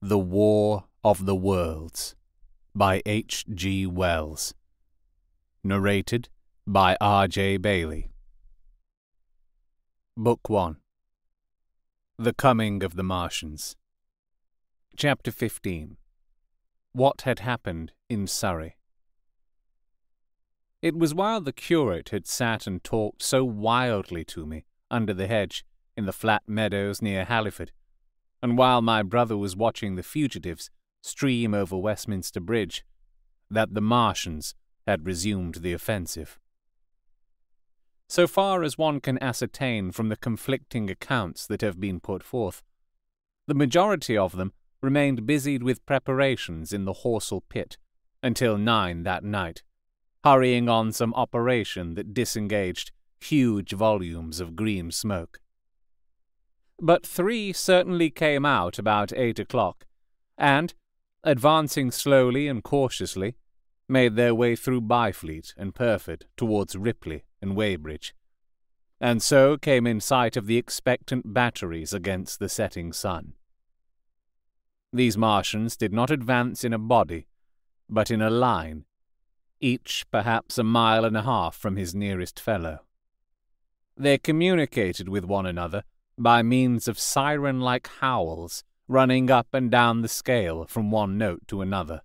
[0.00, 2.14] The War of the Worlds
[2.72, 3.44] by H.
[3.52, 3.84] G.
[3.84, 4.54] Wells.
[5.64, 6.28] Narrated
[6.64, 7.26] by R.
[7.26, 7.56] J.
[7.56, 8.12] Bayley.
[10.16, 10.76] Book 1
[12.16, 13.74] The Coming of the Martians.
[14.96, 15.96] Chapter 15
[16.92, 18.76] What Had Happened in Surrey.
[20.80, 25.26] It was while the curate had sat and talked so wildly to me under the
[25.26, 25.64] hedge
[25.96, 27.72] in the flat meadows near Halliford,
[28.42, 30.70] and while my brother was watching the fugitives
[31.02, 32.84] stream over Westminster Bridge,
[33.50, 34.54] that the Martians
[34.86, 36.38] had resumed the offensive.
[38.08, 42.62] So far as one can ascertain from the conflicting accounts that have been put forth,
[43.46, 47.76] the majority of them remained busied with preparations in the Horsell pit
[48.22, 49.62] until nine that night,
[50.24, 55.40] hurrying on some operation that disengaged huge volumes of green smoke.
[56.80, 59.86] But three certainly came out about eight o'clock,
[60.36, 60.72] and,
[61.24, 63.36] advancing slowly and cautiously,
[63.88, 68.14] made their way through Byfleet and Pyrford towards Ripley and Weybridge,
[69.00, 73.34] and so came in sight of the expectant batteries against the setting sun.
[74.92, 77.26] These Martians did not advance in a body,
[77.88, 78.84] but in a line,
[79.60, 82.80] each perhaps a mile and a half from his nearest fellow.
[83.96, 85.84] They communicated with one another
[86.22, 91.42] by means of siren like howls running up and down the scale from one note
[91.46, 92.02] to another.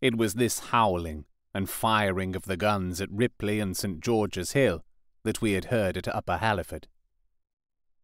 [0.00, 1.24] It was this howling
[1.54, 4.00] and firing of the guns at Ripley and St.
[4.00, 4.84] George's Hill
[5.24, 6.86] that we had heard at Upper Halliford.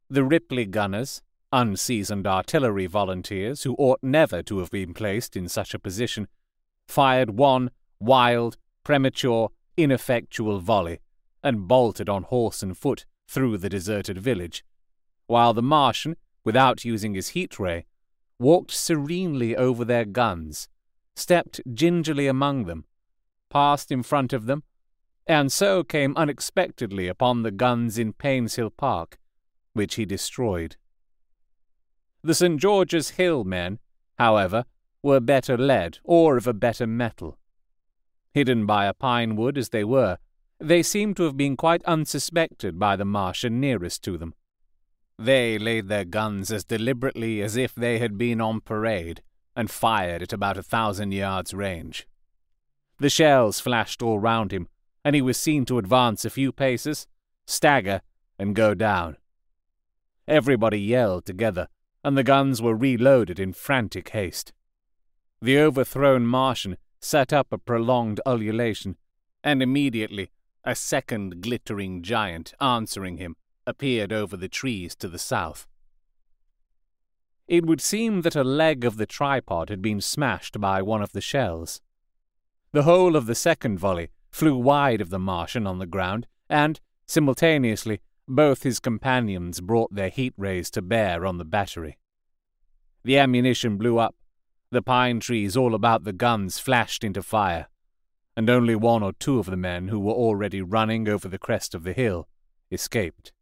[0.08, 5.74] The Ripley gunners, unseasoned artillery volunteers who ought never to have been placed in such
[5.74, 6.26] a position,
[6.88, 7.70] fired one
[8.00, 11.00] wild, premature, ineffectual volley
[11.42, 14.64] and bolted on horse and foot through the deserted village,
[15.26, 17.86] while the Martian, without using his heat ray,
[18.38, 20.68] walked serenely over their guns,
[21.16, 22.84] stepped gingerly among them,
[23.50, 24.62] passed in front of them,
[25.26, 29.18] and so came unexpectedly upon the guns in Painshill Park,
[29.72, 30.76] which he destroyed.
[32.22, 32.60] The St.
[32.60, 33.78] George's Hill men,
[34.18, 34.64] however,
[35.02, 37.38] were better led or of a better metal.
[38.32, 40.18] Hidden by a pine wood as they were,
[40.58, 44.34] they seemed to have been quite unsuspected by the Martian nearest to them.
[45.18, 49.22] They laid their guns as deliberately as if they had been on parade,
[49.56, 52.06] and fired at about a thousand yards range.
[52.98, 54.68] The shells flashed all round him,
[55.04, 57.06] and he was seen to advance a few paces,
[57.46, 58.00] stagger,
[58.38, 59.16] and go down.
[60.26, 61.68] Everybody yelled together,
[62.02, 64.52] and the guns were reloaded in frantic haste.
[65.40, 68.96] The overthrown Martian set up a prolonged ululation,
[69.44, 70.30] and immediately
[70.64, 73.36] a second glittering giant answering him
[73.66, 75.66] appeared over the trees to the south.
[77.46, 81.12] It would seem that a leg of the tripod had been smashed by one of
[81.12, 81.82] the shells.
[82.72, 86.80] The whole of the second volley flew wide of the Martian on the ground, and,
[87.06, 91.98] simultaneously, both his companions brought their heat rays to bear on the battery.
[93.04, 94.16] The ammunition blew up,
[94.70, 97.68] the pine trees all about the guns flashed into fire,
[98.36, 101.74] and only one or two of the men who were already running over the crest
[101.74, 102.26] of the hill
[102.72, 103.33] escaped.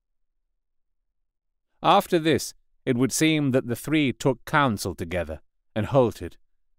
[1.83, 2.55] After this,
[2.85, 5.41] it would seem that the three took counsel together
[5.75, 6.37] and halted,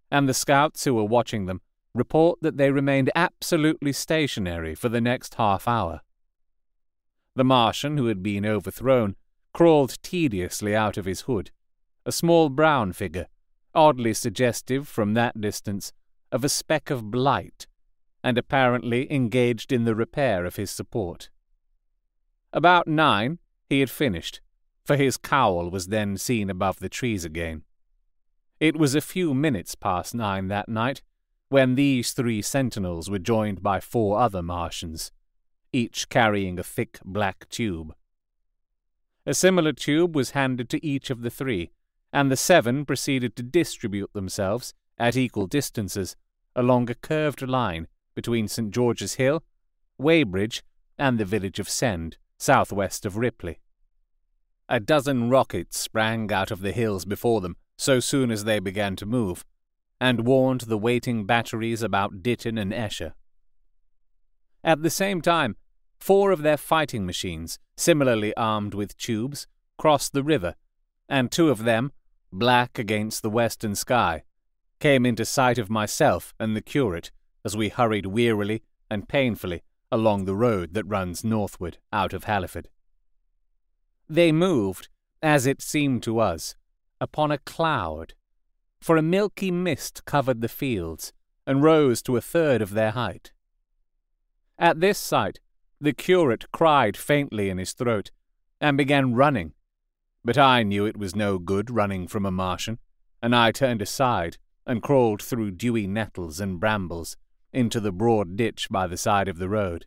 [0.09, 1.62] and the scouts who were watching them
[1.94, 6.02] report that they remained absolutely stationary for the next half hour.
[7.36, 9.16] The Martian who had been overthrown
[9.53, 11.52] crawled tediously out of his hood,
[12.06, 13.28] a small brown figure,
[13.75, 15.94] oddly suggestive from that distance
[16.31, 17.68] of a speck of blight,
[18.24, 21.30] and apparently engaged in the repair of his support.
[22.52, 24.42] About nine, he had finished,
[24.84, 27.64] for his cowl was then seen above the trees again.
[28.60, 31.02] It was a few minutes past nine that night
[31.50, 35.12] when these three sentinels were joined by four other Martians,
[35.72, 37.94] each carrying a thick black tube.
[39.26, 41.72] A similar tube was handed to each of the three,
[42.12, 46.16] and the seven proceeded to distribute themselves, at equal distances,
[46.56, 48.72] along a curved line between St.
[48.72, 49.44] George's Hill,
[49.98, 50.63] Weybridge,
[50.98, 53.60] and the village of Send, southwest of Ripley.
[54.74, 58.96] A dozen rockets sprang out of the hills before them so soon as they began
[58.96, 59.46] to move,
[60.02, 63.14] and warned the waiting batteries about Ditton and Esher.
[64.64, 65.58] At the same time,
[66.00, 69.46] four of their fighting machines, similarly armed with tubes,
[69.78, 70.56] crossed the river,
[71.08, 71.92] and two of them,
[72.31, 74.24] black against the western sky,
[74.80, 77.12] came into sight of myself and the curate
[77.46, 79.62] as we hurried wearily and painfully
[79.92, 82.69] along the road that runs northward out of Halliford.
[84.10, 84.90] They moved,
[85.22, 86.56] as it seemed to us,
[87.00, 88.14] upon a cloud,
[88.82, 91.14] for a milky mist covered the fields
[91.48, 93.32] and rose to a third of their height.
[94.60, 95.40] At this sight,
[95.80, 98.12] the curate cried faintly in his throat
[98.62, 99.54] and began running,
[100.24, 102.80] but I knew it was no good running from a Martian,
[103.22, 107.18] and I turned aside and crawled through dewy nettles and brambles
[107.52, 109.86] into the broad ditch by the side of the road.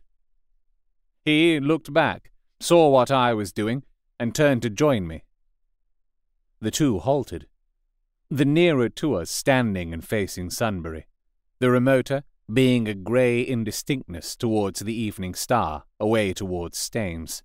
[1.25, 3.83] He looked back, saw what I was doing,
[4.19, 5.23] and turned to join me.
[6.59, 7.47] The two halted,
[8.29, 11.07] the nearer to us standing and facing Sunbury,
[11.59, 17.43] the remoter being a grey indistinctness towards the evening star, away towards Staines.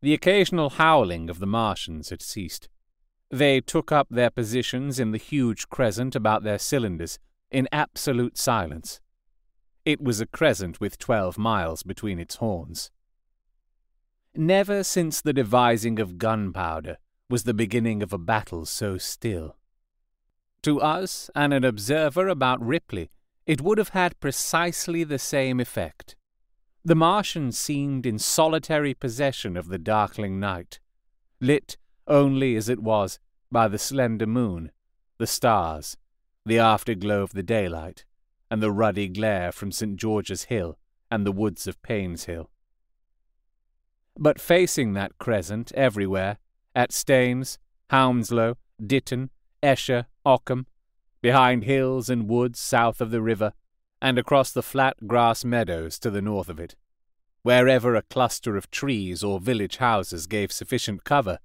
[0.00, 2.68] The occasional howling of the Martians had ceased.
[3.30, 7.18] They took up their positions in the huge crescent about their cylinders
[7.50, 9.00] in absolute silence.
[9.84, 12.90] It was a crescent with twelve miles between its horns.
[14.34, 16.98] Never since the devising of gunpowder
[17.28, 19.56] was the beginning of a battle so still.
[20.62, 23.10] To us and an observer about Ripley,
[23.46, 26.16] it would have had precisely the same effect.
[26.84, 30.80] The Martian seemed in solitary possession of the darkling night,
[31.40, 31.76] lit
[32.06, 33.18] only as it was
[33.50, 34.70] by the slender moon,
[35.18, 35.96] the stars,
[36.44, 38.04] the afterglow of the daylight,
[38.50, 39.96] and the ruddy glare from St.
[39.96, 40.78] George's Hill
[41.10, 42.48] and the woods of Painshill.
[44.20, 46.38] But facing that crescent everywhere,
[46.74, 47.58] at Staines,
[47.90, 49.30] Hounslow, Ditton,
[49.62, 50.66] Esher, Ockham,
[51.22, 53.52] behind hills and woods south of the river,
[54.02, 56.74] and across the flat grass meadows to the north of it,
[57.42, 61.38] wherever a cluster of trees or village houses gave sufficient cover,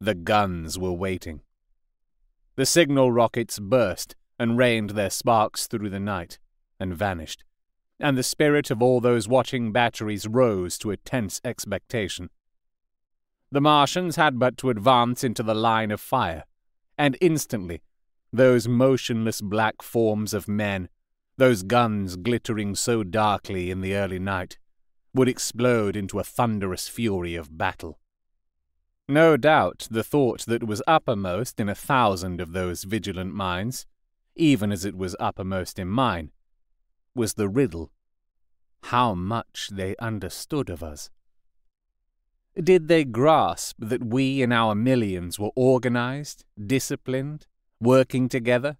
[0.00, 1.42] the guns were waiting.
[2.56, 6.38] The signal rockets burst and rained their sparks through the night,
[6.80, 7.44] and vanished,
[8.00, 12.30] and the spirit of all those watching batteries rose to a tense expectation.
[13.50, 16.44] The Martians had but to advance into the line of fire,
[16.96, 17.82] and instantly
[18.32, 20.88] those motionless black forms of men,
[21.38, 24.58] those guns glittering so darkly in the early night,
[25.14, 27.98] would explode into a thunderous fury of battle.
[29.08, 33.86] No doubt the thought that was uppermost in a thousand of those vigilant minds
[34.38, 36.30] even as it was uppermost in mine,
[37.14, 37.90] was the riddle
[38.84, 41.10] how much they understood of us.
[42.56, 47.46] Did they grasp that we in our millions were organized, disciplined,
[47.80, 48.78] working together?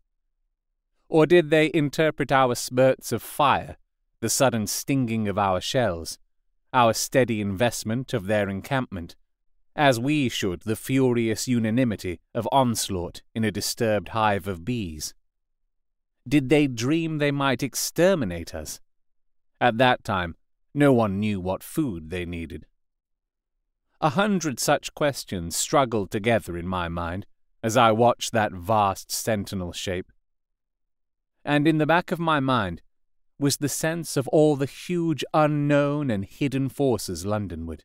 [1.09, 3.77] Or did they interpret our spurts of fire,
[4.21, 6.19] the sudden stinging of our shells,
[6.73, 9.15] our steady investment of their encampment,
[9.77, 15.15] as we should the furious unanimity of onslaught in a disturbed hive of bees?
[16.27, 18.81] Did they dream they might exterminate us?
[19.61, 20.37] At that time,
[20.75, 22.67] no one knew what food they needed.
[24.01, 27.27] A hundred such questions struggled together in my mind
[27.63, 30.13] as I watched that vast sentinel shape.
[31.45, 32.83] And in the back of my mind
[33.39, 37.85] was the sense of all the huge unknown and hidden forces Londonward.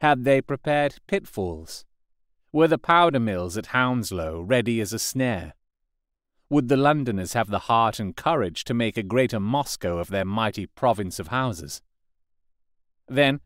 [0.00, 1.84] Had they prepared pitfalls?
[2.52, 5.54] Were the powder mills at Hounslow ready as a snare?
[6.52, 10.26] Would the Londoners have the heart and courage to make a greater Moscow of their
[10.26, 11.80] mighty province of houses?
[13.08, 13.40] Then,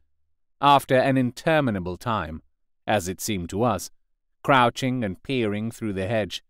[0.60, 2.42] after an interminable time,
[2.84, 3.92] as it seemed to us,
[4.42, 6.42] crouching and peering through the hedge,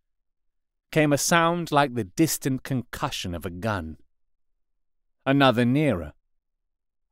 [0.91, 3.99] came a sound like the distant concussion of a gun.
[5.27, 6.15] Another nearer,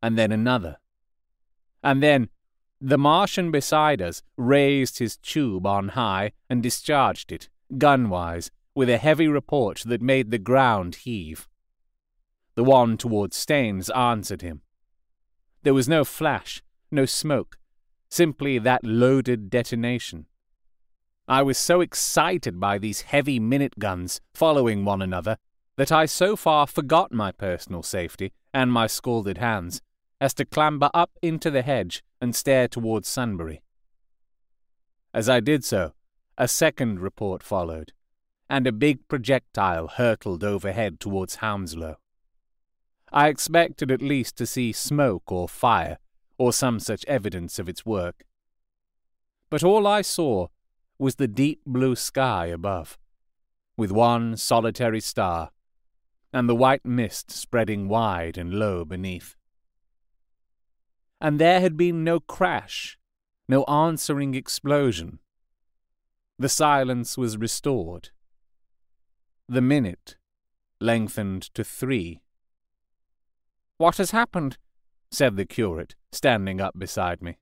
[0.02, 0.78] and then another.
[1.82, 2.30] And then
[2.80, 8.98] the Martian beside us raised his tube on high and discharged it, gunwise, with a
[8.98, 11.48] heavy report that made the ground heave.
[12.54, 14.62] The one towards Staines answered him.
[15.62, 17.58] There was no flash, no smoke,
[18.08, 20.26] simply that loaded detonation.
[21.26, 25.38] I was so excited by these heavy minute guns following one another
[25.76, 29.80] that I so far forgot my personal safety and my scalded hands
[30.20, 33.62] as to clamber up into the hedge and stare towards Sunbury.
[35.12, 35.92] As I did so,
[36.36, 37.92] a second report followed,
[38.48, 41.96] and a big projectile hurtled overhead towards Hounslow.
[43.12, 45.98] I expected at least to see smoke or fire,
[46.36, 48.24] or some such evidence of its work.
[49.50, 50.48] But all I saw
[50.98, 52.98] was the deep blue sky above,
[53.76, 55.50] with one solitary star,
[56.32, 59.36] and the white mist spreading wide and low beneath.
[61.20, 62.98] And there had been no crash,
[63.48, 65.20] no answering explosion.
[66.38, 68.10] The silence was restored,
[69.48, 70.16] the minute
[70.80, 72.20] lengthened to three.
[73.76, 74.56] What has happened?
[75.10, 77.38] said the curate, standing up beside me.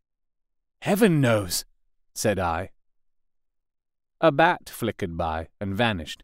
[0.82, 1.64] Heaven knows,
[2.14, 2.70] said I.
[4.20, 6.22] A bat flickered by and vanished.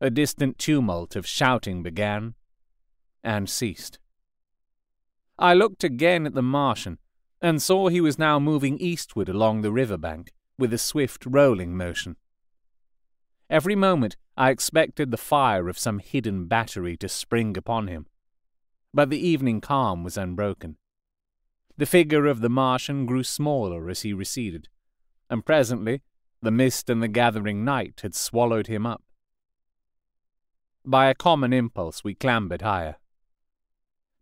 [0.00, 2.34] A distant tumult of shouting began
[3.24, 3.98] and ceased.
[5.38, 6.98] I looked again at the Martian
[7.42, 11.76] and saw he was now moving eastward along the river bank with a swift rolling
[11.76, 12.16] motion.
[13.50, 18.06] Every moment I expected the fire of some hidden battery to spring upon him,
[18.92, 20.76] but the evening calm was unbroken.
[21.76, 24.68] The figure of the Martian grew smaller as he receded,
[25.30, 26.02] and presently
[26.42, 29.02] the mist and the gathering night had swallowed him up.
[30.84, 32.96] By a common impulse we clambered higher.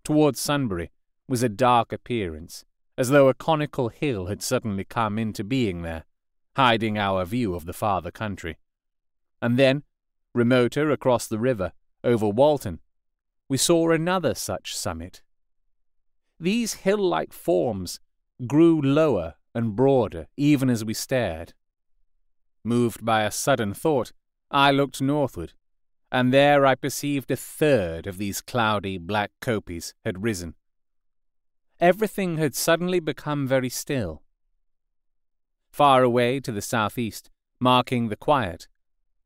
[0.05, 0.91] Towards Sunbury
[1.29, 2.65] was a dark appearance,
[2.97, 6.05] as though a conical hill had suddenly come into being there,
[6.57, 8.57] hiding our view of the farther country.
[9.41, 9.83] And then,
[10.35, 12.81] remoter across the river, over Walton,
[13.49, 15.23] we saw another such summit.
[16.39, 18.01] These hill like forms
[18.47, 21.55] grew lower and broader even as we stared.
[22.63, 24.13] Moved by a sudden thought,
[24.51, 25.53] I looked northward,
[26.13, 30.55] and there I perceived a third of these cloudy black kopjes had risen.
[31.81, 34.23] Everything had suddenly become very still.
[35.71, 38.67] Far away to the southeast, marking the quiet,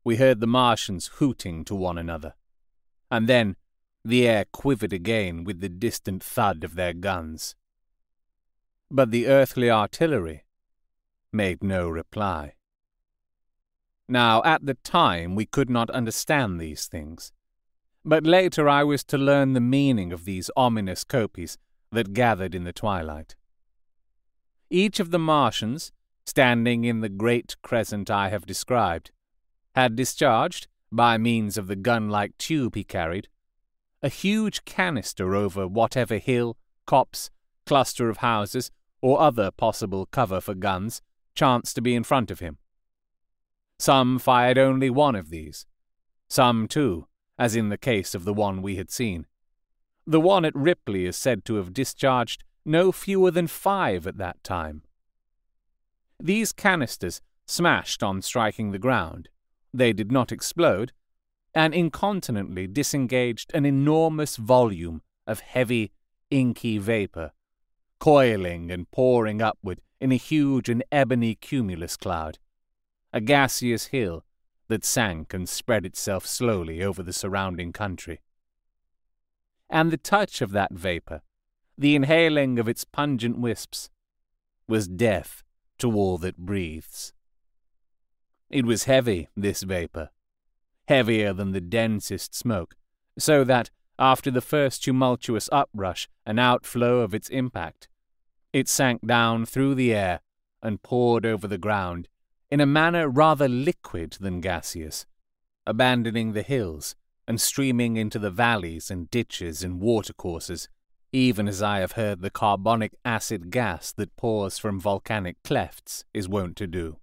[0.03, 2.33] we heard the Martians hooting to one another.
[3.09, 3.55] And then
[4.03, 7.55] the air quivered again with the distant thud of their guns.
[8.89, 10.45] But the earthly artillery
[11.31, 12.55] made no reply.
[14.07, 17.31] Now, at the time, we could not understand these things.
[18.03, 21.57] But later I was to learn the meaning of these ominous kopjes
[21.91, 23.35] that gathered in the twilight.
[24.69, 25.91] Each of the Martians,
[26.25, 29.11] standing in the great crescent I have described,
[29.75, 33.27] had discharged, by means of the gun like tube he carried,
[34.03, 37.29] a huge canister over whatever hill, copse,
[37.65, 41.01] cluster of houses, or other possible cover for guns
[41.35, 42.57] chanced to be in front of him.
[43.79, 45.65] Some fired only one of these,
[46.27, 49.25] some two, as in the case of the one we had seen.
[50.05, 54.43] The one at Ripley is said to have discharged no fewer than five at that
[54.43, 54.83] time.
[56.19, 59.29] These canisters smashed on striking the ground,
[59.73, 60.91] they did not explode,
[61.53, 65.91] and incontinently disengaged an enormous volume of heavy,
[66.29, 67.31] inky vapor,
[67.99, 72.39] coiling and pouring upward in a huge and ebony cumulus cloud,
[73.13, 74.23] a gaseous hill
[74.67, 78.21] that sank and spread itself slowly over the surrounding country.
[79.69, 81.21] And the touch of that vapor,
[81.77, 83.89] the inhaling of its pungent wisps,
[84.67, 85.43] was death
[85.79, 87.13] to all that breathes.
[88.51, 90.09] It was heavy, this vapor,
[90.89, 92.75] heavier than the densest smoke,
[93.17, 97.87] so that, after the first tumultuous uprush and outflow of its impact,
[98.51, 100.19] it sank down through the air
[100.61, 102.09] and poured over the ground
[102.49, 105.05] in a manner rather liquid than gaseous,
[105.65, 106.93] abandoning the hills
[107.29, 110.67] and streaming into the valleys and ditches and watercourses,
[111.13, 116.27] even as I have heard the carbonic acid gas that pours from volcanic clefts is
[116.27, 116.97] wont to do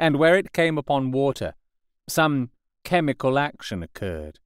[0.00, 1.52] and where it came upon water,
[2.08, 2.50] some
[2.84, 4.38] chemical action occurred,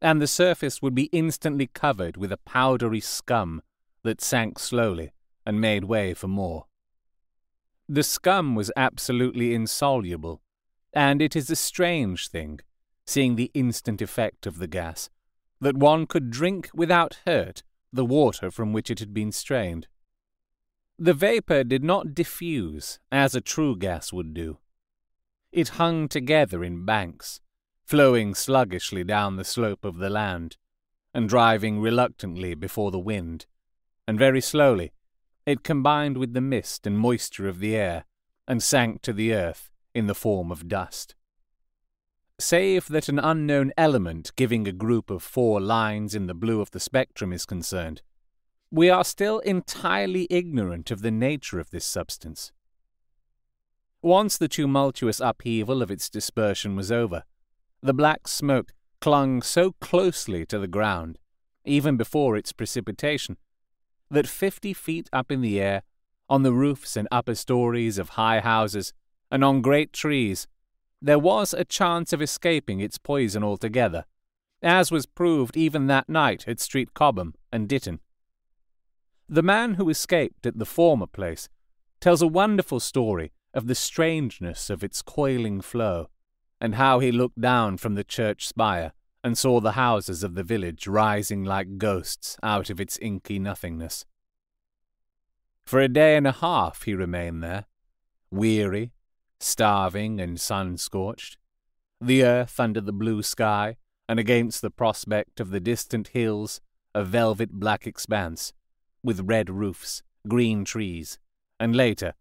[0.00, 3.60] and the surface would be instantly covered with a powdery scum
[4.02, 5.12] that sank slowly
[5.44, 6.64] and made way for more.
[7.86, 10.40] The scum was absolutely insoluble,
[10.94, 12.60] and it is a strange thing,
[13.06, 15.10] seeing the instant effect of the gas,
[15.60, 19.86] that one could drink without hurt the water from which it had been strained.
[20.98, 24.58] The vapour did not diffuse as a true gas would do,
[25.54, 27.40] it hung together in banks,
[27.86, 30.56] flowing sluggishly down the slope of the land,
[31.14, 33.46] and driving reluctantly before the wind,
[34.06, 34.92] and very slowly
[35.46, 38.04] it combined with the mist and moisture of the air,
[38.48, 41.14] and sank to the earth in the form of dust.
[42.40, 46.72] Save that an unknown element giving a group of four lines in the blue of
[46.72, 48.02] the spectrum is concerned,
[48.72, 52.50] we are still entirely ignorant of the nature of this substance.
[54.04, 57.24] Once the tumultuous upheaval of its dispersion was over,
[57.80, 61.18] the black smoke clung so closely to the ground,
[61.64, 63.38] even before its precipitation,
[64.10, 65.82] that fifty feet up in the air,
[66.28, 68.92] on the roofs and upper stories of high houses,
[69.30, 70.46] and on great trees,
[71.00, 74.04] there was a chance of escaping its poison altogether,
[74.60, 78.00] as was proved even that night at Street Cobham and Ditton.
[79.30, 81.48] The man who escaped at the former place
[82.00, 86.08] tells a wonderful story of the strangeness of its coiling flow,
[86.60, 88.92] and how he looked down from the church spire
[89.22, 94.04] and saw the houses of the village rising like ghosts out of its inky nothingness.
[95.64, 97.64] For a day and a half he remained there,
[98.30, 98.92] weary,
[99.40, 101.38] starving and sun scorched,
[102.00, 103.76] the earth under the blue sky,
[104.08, 106.60] and against the prospect of the distant hills
[106.94, 108.52] a velvet black expanse,
[109.02, 111.18] with red roofs, green trees,
[111.58, 112.14] and later,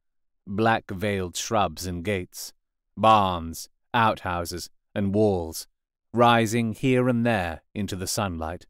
[0.46, 2.54] black veiled shrubs and gates,
[2.98, 5.68] barns, outhouses, and walls,
[6.14, 8.66] rising here and there into the sunlight.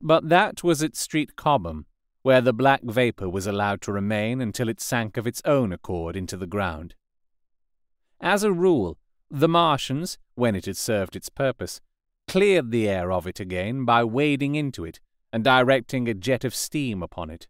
[0.00, 1.86] But that was at Street Cobham,
[2.22, 6.14] where the black vapour was allowed to remain until it sank of its own accord
[6.14, 6.94] into the ground.
[8.20, 8.98] As a rule,
[9.30, 11.80] the Martians, when it had served its purpose,
[12.26, 15.00] cleared the air of it again by wading into it
[15.32, 17.48] and directing a jet of steam upon it.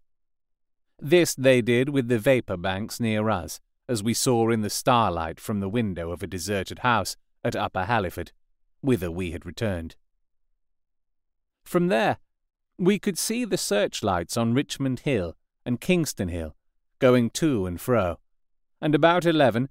[1.01, 5.39] This they did with the vapour banks near us, as we saw in the starlight
[5.39, 8.33] from the window of a deserted house at Upper Halliford,
[8.81, 9.97] whither we had returned.
[11.65, 12.19] From there,
[12.79, 16.55] we could see the searchlights on Richmond Hill and Kingston Hill
[16.99, 18.19] going to and fro,
[18.81, 19.69] and about eleven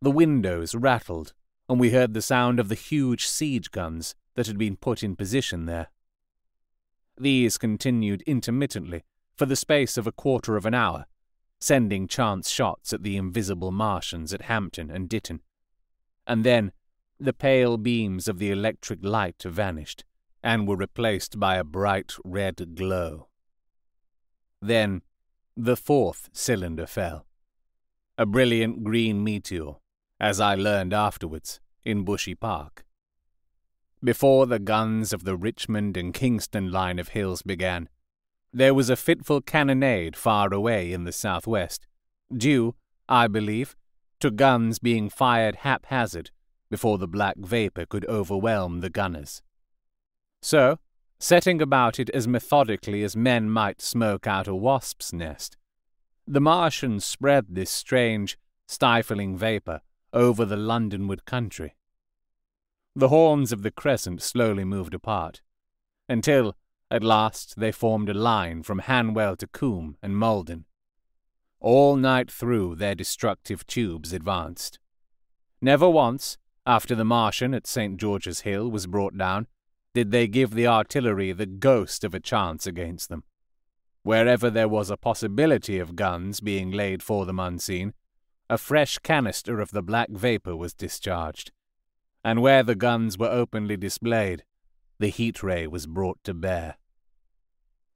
[0.00, 1.32] the windows rattled,
[1.68, 5.16] and we heard the sound of the huge siege guns that had been put in
[5.16, 5.88] position there.
[7.16, 9.02] These continued intermittently
[9.38, 11.06] for the space of a quarter of an hour,
[11.60, 15.40] sending chance shots at the invisible Martians at Hampton and Ditton,
[16.26, 16.72] and then
[17.20, 20.04] the pale beams of the electric light vanished
[20.42, 23.28] and were replaced by a bright red glow.
[24.60, 25.02] Then
[25.56, 27.26] the fourth cylinder fell,
[28.16, 29.74] a brilliant green meteor,
[30.18, 32.84] as I learned afterwards, in Bushy Park.
[34.02, 37.88] Before the guns of the Richmond and Kingston line of hills began,
[38.52, 41.86] there was a fitful cannonade far away in the southwest,
[42.34, 42.74] due,
[43.08, 43.76] I believe,
[44.20, 46.30] to guns being fired haphazard
[46.70, 49.42] before the black vapour could overwhelm the gunners.
[50.42, 50.78] So,
[51.18, 55.56] setting about it as methodically as men might smoke out a wasp's nest,
[56.26, 59.80] the Martians spread this strange, stifling vapour
[60.12, 61.74] over the Londonward country.
[62.94, 65.40] The horns of the crescent slowly moved apart,
[66.08, 66.54] until,
[66.90, 70.64] at last, they formed a line from Hanwell to Coombe and Malden.
[71.60, 74.78] All night through their destructive tubes advanced.
[75.60, 77.98] Never once, after the Martian at St.
[77.98, 79.48] George's Hill was brought down,
[79.94, 83.24] did they give the artillery the ghost of a chance against them.
[84.02, 87.94] Wherever there was a possibility of guns being laid for them unseen,
[88.48, 91.52] a fresh canister of the black vapour was discharged,
[92.24, 94.44] and where the guns were openly displayed,
[94.98, 96.76] the heat ray was brought to bear.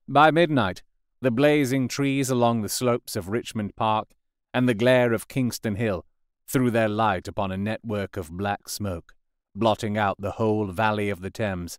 [0.09, 0.83] By midnight,
[1.21, 4.09] the blazing trees along the slopes of Richmond Park
[4.53, 6.05] and the glare of Kingston Hill
[6.49, 9.15] threw their light upon a network of black smoke,
[9.55, 11.79] blotting out the whole valley of the Thames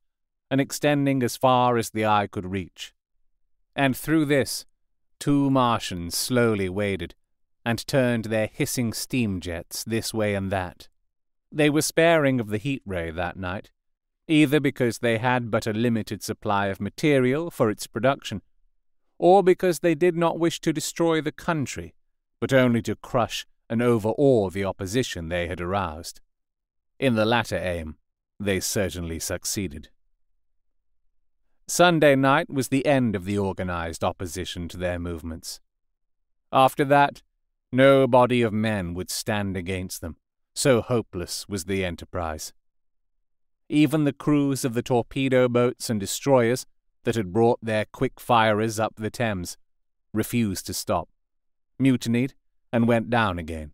[0.49, 2.93] and extending as far as the eye could reach.
[3.75, 4.65] And through this,
[5.19, 7.15] two Martians slowly waded
[7.65, 10.89] and turned their hissing steam jets this way and that,
[11.51, 13.71] they were sparing of the heat ray that night,
[14.27, 18.41] either because they had but a limited supply of material for its production,
[19.17, 21.93] or because they did not wish to destroy the country,
[22.39, 26.21] but only to crush and overawe the opposition they had aroused.
[26.99, 27.97] In the latter aim,
[28.39, 29.89] they certainly succeeded.
[31.67, 35.61] Sunday night was the end of the organized opposition to their movements.
[36.51, 37.21] After that,
[37.71, 40.17] no body of men would stand against them,
[40.53, 42.53] so hopeless was the enterprise.
[43.69, 46.65] Even the crews of the torpedo boats and destroyers
[47.03, 49.57] that had brought their quick firers up the Thames
[50.13, 51.09] refused to stop,
[51.79, 52.33] mutinied,
[52.71, 53.71] and went down again.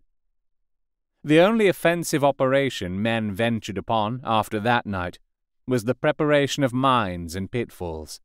[1.24, 5.20] The only offensive operation men ventured upon after that night
[5.68, 8.22] was the preparation of mines and pitfalls,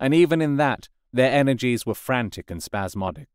[0.00, 3.28] and even in that their energies were frantic and spasmodic.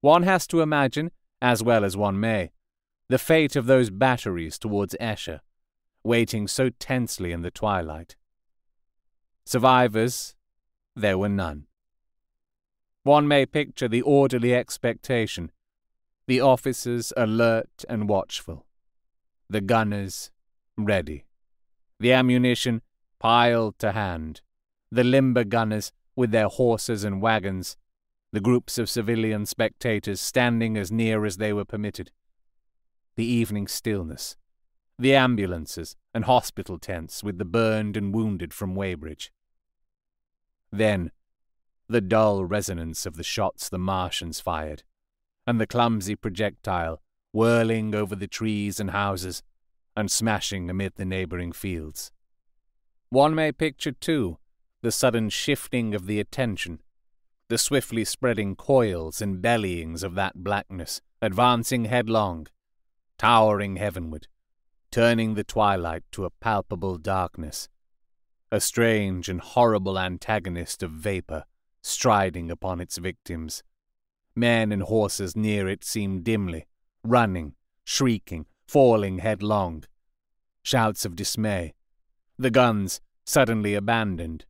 [0.00, 2.52] One has to imagine, as well as one may,
[3.08, 5.42] the fate of those batteries towards Esher,
[6.04, 8.14] waiting so tensely in the twilight.
[9.44, 10.34] Survivors,
[10.94, 11.66] there were none.
[13.02, 15.50] One may picture the orderly expectation,
[16.26, 18.66] the officers alert and watchful,
[19.50, 20.30] the gunners
[20.76, 21.26] ready,
[21.98, 22.82] the ammunition
[23.18, 24.40] piled to hand,
[24.90, 27.76] the limber gunners with their horses and wagons,
[28.32, 32.10] the groups of civilian spectators standing as near as they were permitted
[33.16, 34.36] the evening stillness,
[34.98, 39.32] the ambulances and hospital tents with the burned and wounded from Weybridge.
[40.70, 41.10] Then,
[41.88, 44.82] the dull resonance of the shots the Martians fired,
[45.46, 47.00] and the clumsy projectile
[47.32, 49.42] whirling over the trees and houses
[49.96, 52.12] and smashing amid the neighbouring fields.
[53.10, 54.38] One may picture, too,
[54.82, 56.80] the sudden shifting of the attention,
[57.48, 62.46] the swiftly spreading coils and bellyings of that blackness advancing headlong,
[63.18, 64.26] towering heavenward,
[64.94, 67.68] turning the twilight to a palpable darkness,
[68.52, 71.42] a strange and horrible antagonist of vapor
[71.82, 73.64] striding upon its victims.
[74.36, 76.68] Men and horses near it seemed dimly,
[77.02, 79.82] running, shrieking, falling headlong.
[80.62, 81.74] Shouts of dismay.
[82.38, 84.44] The guns suddenly abandoned.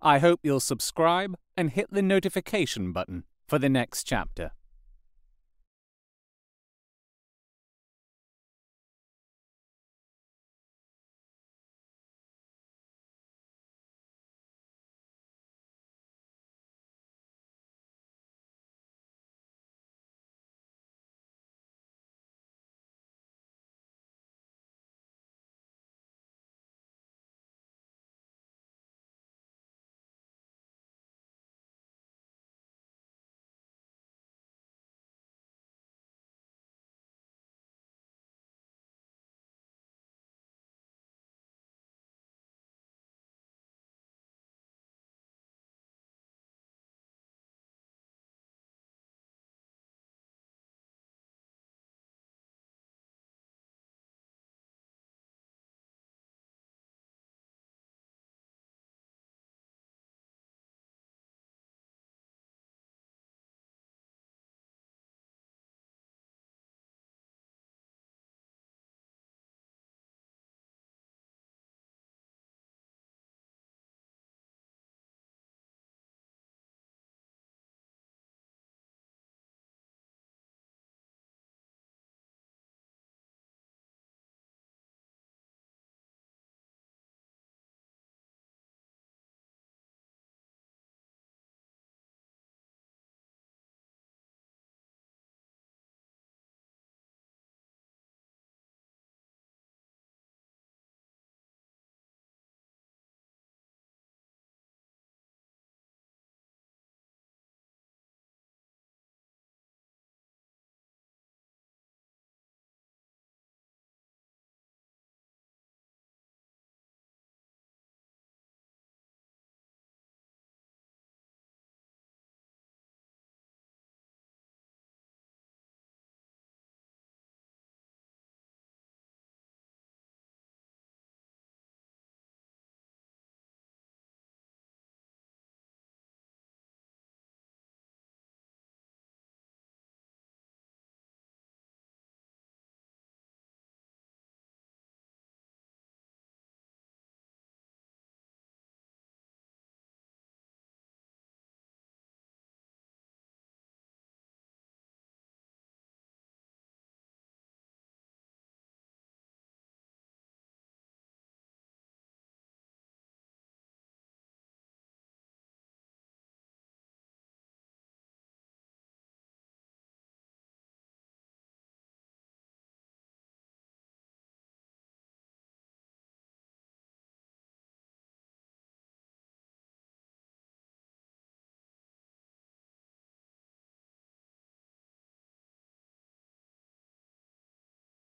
[0.01, 4.51] I hope you'll subscribe and hit the notification button for the next chapter.